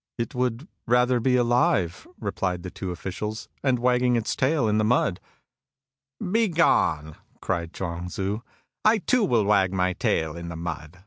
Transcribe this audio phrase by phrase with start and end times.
[0.18, 4.86] "It would rather be alive," replied the two officials," and wagging its tail in the
[4.86, 5.20] mud.""
[6.32, 8.40] Begone!" cried ^luang Tzu."
[8.86, 11.04] I too will wag my tail in the mud."